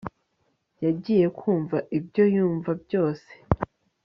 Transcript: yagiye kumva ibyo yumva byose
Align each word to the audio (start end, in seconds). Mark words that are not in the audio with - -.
yagiye 0.85 1.25
kumva 1.39 1.77
ibyo 1.97 2.23
yumva 2.33 2.71
byose 2.83 3.29